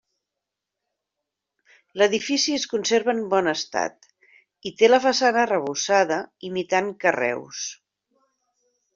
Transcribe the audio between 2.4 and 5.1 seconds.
es conserva en bon estat i té la